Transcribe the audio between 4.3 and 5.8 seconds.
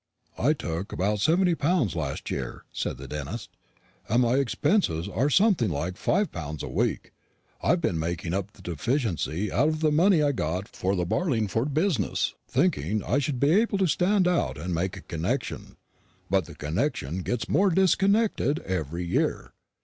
expenses are something